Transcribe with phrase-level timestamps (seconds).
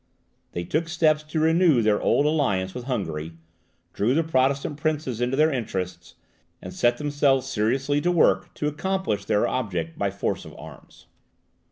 [0.53, 3.33] They took steps to renew their old alliance with Hungary,
[3.93, 6.15] drew the Protestant princes into their interests,
[6.59, 11.05] and set themselves seriously to work to accomplish their object by force of arms.